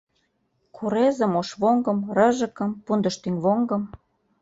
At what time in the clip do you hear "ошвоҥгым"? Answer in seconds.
1.41-1.99